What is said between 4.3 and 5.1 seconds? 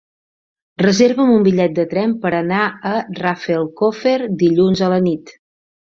dilluns a la